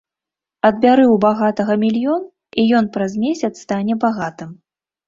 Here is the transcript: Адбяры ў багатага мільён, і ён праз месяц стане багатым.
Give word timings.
Адбяры 0.69 1.03
ў 1.09 1.15
багатага 1.27 1.73
мільён, 1.83 2.27
і 2.63 2.69
ён 2.81 2.85
праз 2.97 3.11
месяц 3.29 3.53
стане 3.65 3.93
багатым. 4.09 4.51